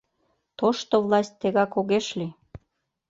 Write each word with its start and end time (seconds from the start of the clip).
Тошто 0.57 0.93
власть 1.05 1.37
тегак 1.41 1.71
огеш 1.79 2.07
лий... 2.17 2.33